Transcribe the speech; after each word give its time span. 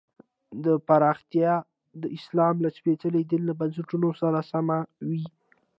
دا 0.63 0.73
پراختیا 0.87 1.53
د 2.01 2.03
اسلام 2.17 2.55
له 2.63 2.69
سپېڅلي 2.77 3.21
دین 3.29 3.41
له 3.49 3.53
بنسټونو 3.59 4.09
سره 4.21 4.39
سمه 4.51 4.77
وي. 5.09 5.25